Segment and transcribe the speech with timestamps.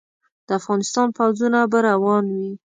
[0.47, 2.51] د افغانستان پوځونه به روان وي.